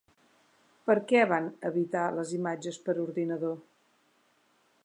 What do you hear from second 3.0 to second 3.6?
ordinador?